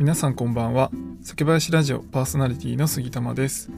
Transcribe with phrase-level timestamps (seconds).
[0.00, 0.90] 皆さんこんばんは。
[1.20, 3.70] 酒林ラジオパーソナリティの杉玉です。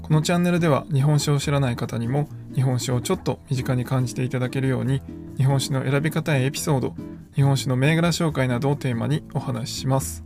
[0.00, 5.02] このチャンネルでは日本酒を知らない方にも日本酒をちょっと身近に感じていただけるように
[5.36, 6.94] 日本酒の選び方やエピソード
[7.34, 10.24] 日本酒の銘柄紹介などをテーマにお話しします、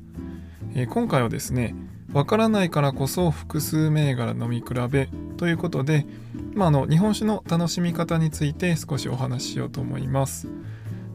[0.76, 1.74] えー、今回はですね
[2.12, 6.06] わからないからこそ複数銘柄飲み比べということで、
[6.54, 10.46] まあ、あの日本酒の楽しみ方について少しお話ししようと思います。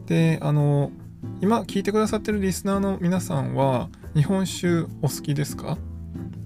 [0.07, 0.91] であの
[1.41, 5.77] 今聞いてくださってるリスナーの皆さんは日本酒お好きですか？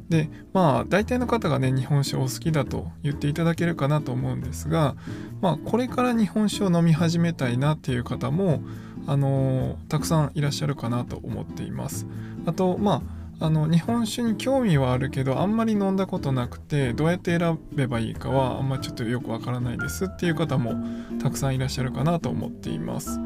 [0.10, 4.96] でまあ大体の方がね日本酒お好きだと言っていただけるかなと思うんですが
[5.40, 8.64] まあこれから日本酒を飲み始めたいなっていう方も
[9.06, 12.08] あのー、たくさんいらっしゃるかなと思っています
[12.48, 13.04] あとま
[13.40, 20.74] ああの日本酒に興味はあるけどあんまり飲んだことなくてどうやって選べばいいかはあんまちょっとよくわからないですっていう方も
[21.22, 23.18] たくさんいらっしゃるかなと思っています。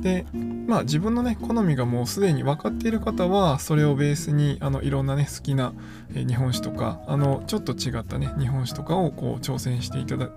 [0.00, 0.26] で
[0.66, 5.72] まあ自分のね好みがもうすでに分かっている方はそれをベースにあのいろんなね好きな、
[6.14, 10.28] 日本酒とかあのちょっと違ったね日本酒とかをこう挑戦していただい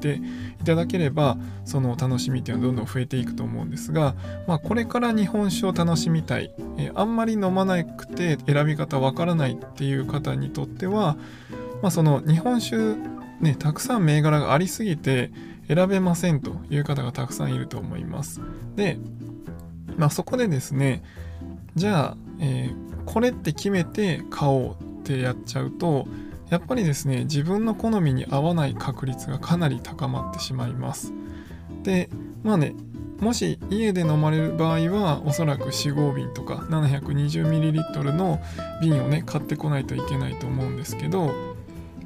[0.00, 0.20] て
[0.60, 4.14] いただければその楽しみっていうのはどんどん増えていくと思うんですが、
[4.46, 11.16] まあ、これから日本酒を楽しみたい、えあんまり飲まなくて選び方わからないっていう方にとっては、
[11.80, 12.76] まあ、その日本酒
[13.42, 15.30] ねたくさん銘柄がありすぎて
[15.68, 18.40] 選べませんという方がたくさんいると思います。
[18.76, 18.98] で、
[19.96, 21.02] まあ、そこでですね
[21.74, 26.06] じゃあ、えー、これって決めて買おうってやっちゃうと
[26.50, 31.12] やっぱりですね自分の好みに合わない確率がかなり高まってしまいます。
[31.82, 32.10] で
[32.42, 32.74] まあね
[33.20, 38.40] もし家で飲まれる場合はおそらく4合瓶とか 720ml の
[38.82, 41.32] 瓶をね買ってこないといけないと思うんですけど、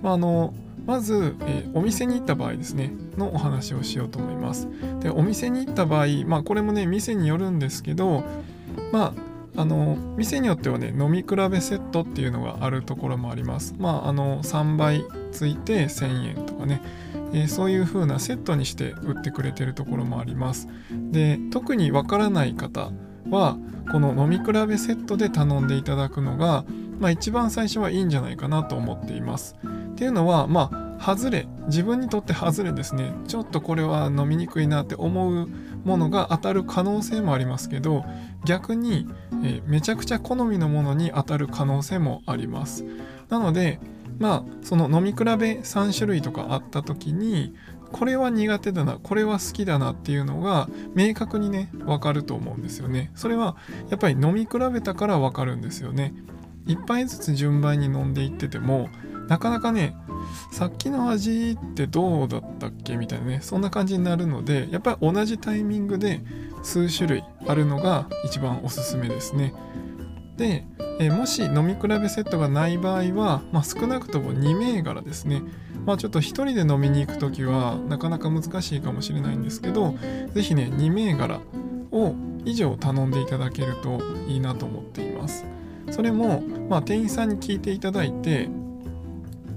[0.03, 0.53] まあ、あの
[0.87, 4.69] まず、えー、お店に行った場合ですねのお話をしようと思います。
[5.01, 8.23] でお店に行った場合まあこれもね店によるんですけど
[8.93, 9.27] まあ
[9.59, 13.75] あの店によってはね飲み比べセットっていうのがあるところもあります。
[13.78, 16.83] まああの3倍ついて1000円とかね、
[17.33, 20.69] えー、そういう風なセットにして売ってくれてるところもあります。
[21.10, 22.91] で特にわからない方
[23.31, 23.56] は
[23.91, 26.65] この飲み比べセットで頼んでいただくのが、
[26.99, 29.56] まあ、一番最初はいいんじゃないかなと思っています。
[29.65, 33.12] っていうのはまあ外れ自分にとって外れですね。
[33.27, 35.49] ちょっとこれは飲みにくいなって思う
[35.84, 38.05] ものが当たる可能性もありますけど
[38.45, 39.07] 逆に、
[39.45, 42.84] えめちゃくちゃ好みのものに当たる可能性もあります。
[43.29, 43.81] なので
[44.19, 45.25] まあその飲み比べ
[45.61, 47.55] 3種類とかあった時に
[47.93, 53.11] これは苦手だなこれは好きだなっていうのが明確にね分かると思うんですよね。
[53.15, 53.57] それは
[53.91, 56.15] やっぱり飲み比べたから分かるんですよね。
[56.67, 58.89] 1杯ずつ順番に飲んでいってても
[59.28, 59.97] なかなかね
[60.53, 66.22] さっきの味ってどうだったっけみたいなねそんな感じになるのでやっぱり同じタイミングで
[66.62, 69.54] 数種類あるのが一番おすすめですね。
[70.36, 70.66] で
[70.98, 75.42] えもし飲み比べセットがない場合は、まあ、少なくとも2銘柄ですね。
[75.84, 79.94] まあちょっと1人で飲みに行く時はなかなか難しいかもしれないんですけど
[80.34, 81.41] 是非ね2銘柄
[81.92, 85.44] を以上頼んでいただけるといいなと思っています。
[85.91, 88.48] それも、まあ、店員さんに聞いていただいて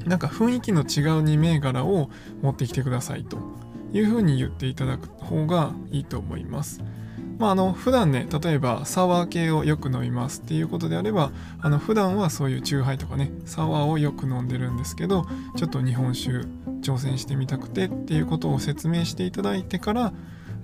[0.05, 0.83] なんか雰囲気の違
[1.19, 2.09] う2銘柄を
[2.41, 3.37] 持ってきてくださいと
[3.93, 6.81] いうふうに言っていただく方がいいと思います。
[7.39, 16.39] まあ、あの普段ね例えばサワー系をよく飲みますっていうことであればあの普段はそういうチューハイとかねサワーをよく飲んでるんですけどちょっと日本酒
[16.81, 20.13] 挑戦してみたくてっていうことを説明していただいてから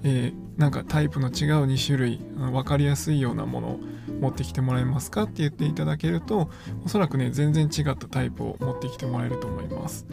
[0.03, 3.79] えー、なんかタイプの違う2種類分かりやすいようなものを
[4.19, 6.49] 持ってきてもらえますかって言っていただけると
[6.85, 10.05] おそらくね全然違ったタイプを持ってきてもらえると思います。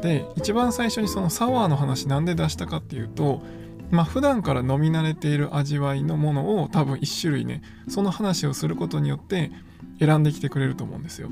[0.00, 3.42] で一番最初にそのサワーの話なんで出したかっていうと
[3.90, 9.50] まあ普段から飲み慣れている味わいのものを多分1種類ねその話をすることによって
[9.98, 11.30] 選んできてくれると思うんですよ。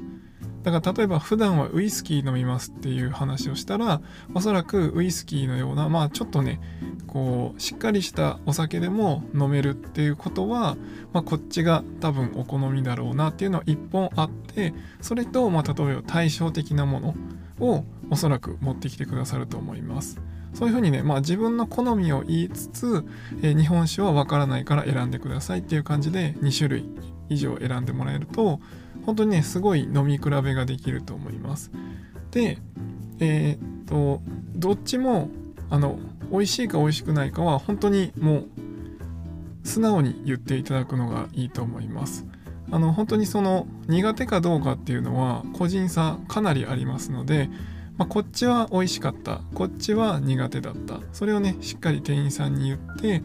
[0.66, 4.00] だから例えば普段はウイスキー飲みますっていう話をしたら
[4.34, 6.60] おそらくウイスキーのようなまあちょっとね
[7.06, 10.76] こうしっかりしたお酒でも飲めるっていうことは、
[11.12, 17.14] まあ、こっちが多分お好みだろうなっていうのは一本あってそれとまあ例えば対照的なもの
[17.60, 20.20] をおそらく持ってきてくださると思います。
[20.52, 23.04] そういうふうにね、まあ、自分の好みを言いつつ、
[23.42, 26.88] えー、日本酒はわからないから選んでくださいっていう感じで2種類
[27.28, 28.60] 以上選んでもらえると
[29.04, 31.70] 本当にねすごい飲み比べができると思います。
[32.30, 32.58] で
[33.18, 34.20] えー、っと
[34.54, 35.30] どっちも
[35.70, 35.98] あの
[36.30, 38.48] 美味しいか美味しくないかは本当にもう
[39.64, 42.26] 素直に言っていただくのがいいと思います。
[42.70, 47.48] あの本当にその苦手かどうかっていうのは個人差かなりありますので、
[47.96, 51.00] まあ、こっちは美味しかったこっちは苦手だった。
[51.12, 53.22] それをねしっかり店員さんに言って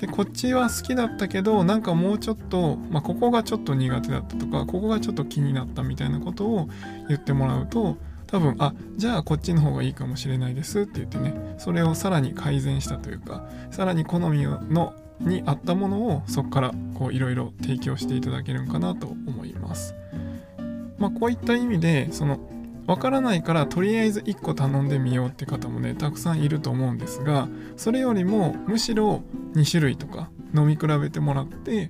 [0.00, 6.68] でこっちは好きだったけどなんかもうちょっと、まあ、ここがちょっと苦手だったとかここがちょっと気になったみたいなことを
[7.08, 19.94] 言ってもらうと多分あじゃあこっちの方がいいかもしれないですって言ってねそれをさらに改善したというかさらに好みのに合ったものをそこからこういろいろ提供していただけるんかなと思います。
[20.96, 22.38] まあ、こういった意味でその
[22.90, 27.46] わからないからとりあえず1個頼んでみようって方もねたくさんいると思うんですが
[27.76, 29.22] それよりもむしろ
[29.54, 31.88] 2種類とか飲み比べてもらって、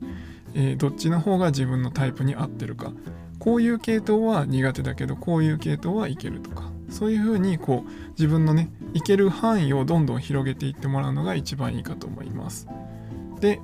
[0.52, 2.92] えー、どっちの方が自分のタイプに合ってるか
[3.38, 12.68] こういう系統は苦手だけどこういう系統はいけるとかそういうふうにこう自分のねいける範囲をどんどん広げていってもらうのが一番いいかと思います。
[13.40, 13.58] で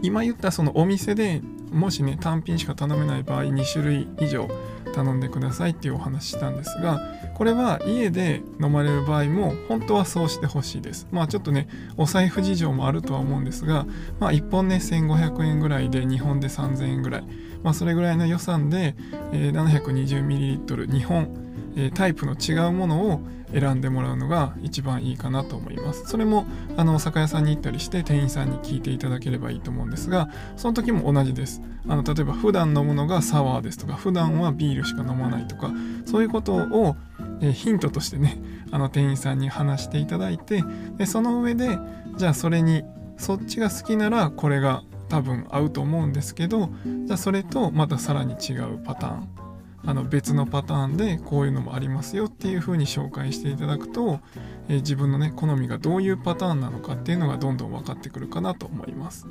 [0.00, 1.42] 今言ったそのお店で
[1.72, 4.48] もしね単品しか頼めない場合2種類以上
[4.90, 7.00] 頼んでくださいっていうお話したんですが
[7.34, 11.08] これは家で飲まれる場合も本当はそうしてほしいです。
[11.10, 13.86] まあちょっとねお財布事情もあるとは思うんですが
[14.18, 17.24] まあ1本ね1500円ぐらいで2本で3000円ぐらい。
[17.62, 18.94] まあそれぐらいの予算で、
[19.32, 21.28] えー、720ml2 本、
[21.76, 23.20] えー、タイプの違うものを
[23.52, 26.06] 選んでもらうのが一番いいかなと思います。
[26.06, 26.46] それも
[26.76, 31.62] あの酒屋さんに行ったりして店員さんに聞いていただければいいと思うんですがその時も同じです。
[31.88, 35.72] あの例えば普段飲むのがサワーですとか普段はビールしか飲まないとか
[36.04, 36.96] そういうことを、
[37.40, 38.38] えヒントとしてね
[38.70, 40.62] あの店員さんに話していただいて
[40.98, 41.78] でその上で
[42.16, 42.84] じゃあそれに
[43.16, 46.70] そっちが好きならこれが多分合うと思うんですけど
[47.06, 49.49] じゃあそれとまたさらに違うパターン。
[49.84, 54.20] あの別のパターンでこういうのもありますよっていう風に紹介していただくと、
[54.68, 59.26] えー、自分のね好みがどういうパターンなのかっていうのがどんどん分かってくるかなと思います。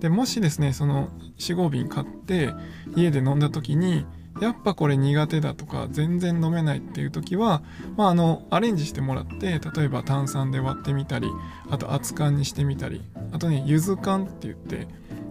[0.00, 1.08] でもしですねその
[1.38, 2.54] 45瓶買って
[2.94, 4.06] 家で飲んだ時に
[4.40, 7.62] やっぱこれ苦手だとか全然飲めないっていう時は、
[7.96, 11.28] まあ、あのアレンジしてもらって例えば炭酸で割ってみたり
[11.70, 13.02] あと熱燗にしてみたり
[13.32, 14.86] あとね柚子缶って言って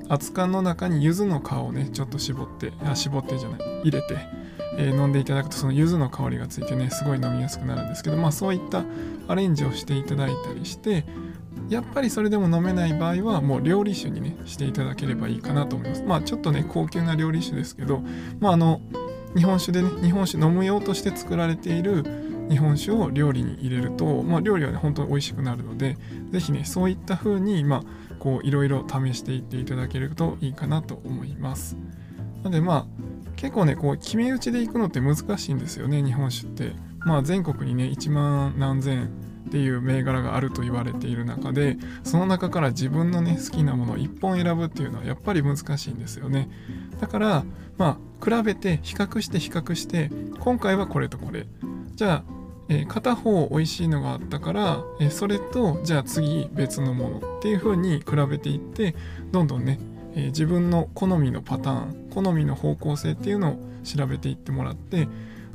[0.09, 4.17] 熱燗の中に柚子の皮をねちょっと絞ってあ絞ってじゃない入れて
[4.77, 8.85] え、飲んでいただくとその柚子の香りがついてねすごい飲みやすくなるんですけどまあそういった
[9.27, 11.05] アレンジをしていただいたりして
[11.69, 16.03] やっぱりそれでも飲めない場合はもう料理酒にねしていただければいいかなと思います。
[16.03, 18.01] まあちょっとね高級な料理酒ですけど
[18.39, 18.81] まああの
[19.35, 22.05] 日本酒でね日本酒飲む用として作られている
[22.49, 25.97] 日本酒を料理に入れると、まあ、料理はね本当に美味しくなるので
[26.31, 27.83] 是非ねそういった風にまあ
[28.19, 31.75] こういろいろ試していっていただけるといいかなと思います。
[32.43, 33.06] なのでまあ
[33.37, 36.73] 結構ねこう決め打ちで行くのって難しいんですよね日本酒って。
[37.05, 39.05] まあ全国にね1万何千
[39.47, 46.49] っていう銘柄があると言われている中でその中から自分のね好きなものを1本選ぶっていうのはやっぱり難しいんですよね。
[46.99, 47.45] だから
[47.77, 51.47] まあ比べて比較して比較して今回はこれとこれ。
[51.95, 52.23] じゃあ、
[52.69, 58.95] えー、片方美味しいのがあったから、えー、それとじゃあ次別のものっていう風に比べていって
[59.31, 59.79] どんどんね
[60.17, 65.07] えー、自分の好みのパターン好みの方向性っていうのを調べていってもらって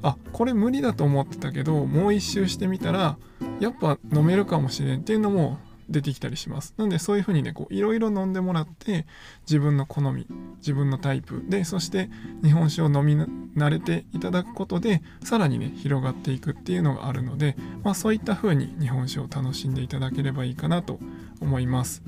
[0.03, 3.19] あこれ無理だと思ってたけどもう一周してみたら
[3.61, 9.05] やっぱ飲めるかもしれんっていうのも出てきたりしますなのでそういうふうにねこういろいろ飲んでもらって
[9.43, 10.26] 自分の好み
[10.59, 12.09] 自分のタイプでそして
[12.43, 13.17] 日本酒を飲み
[13.56, 20.99] 慣れていただくことでさらにね広がっていくっていうのがあるので、まあ、そういった風に日本酒を楽しんでいただければいいかなと
[21.41, 22.03] 思います。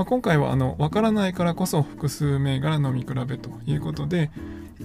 [0.00, 4.30] まあ、今回はあの分からないからこそ複数銘柄飲み比べということで、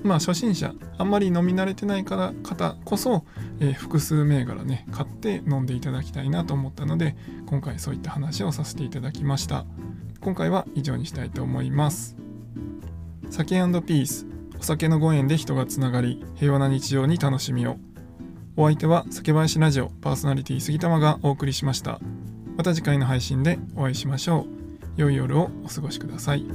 [0.04, 3.24] まあ、初心者あんまり飲み慣れてないから方こそ、
[3.62, 9.66] えー、複数銘柄ね買って飲んでいただきたいなと思ったので今回そういった話をさせていただきました。
[10.20, 12.18] 今回は以上にしたいと思います。
[13.30, 14.28] 酒ピース。
[14.60, 17.78] お酒のご縁で人がつながり平和な日常に楽しみを。
[18.58, 22.02] お相手は酒林ラジオパーソナリティ杉玉がお送りしました。
[22.58, 24.55] また次回の配信でお会いしましょう。
[24.96, 26.46] 良い夜をお過ごしください。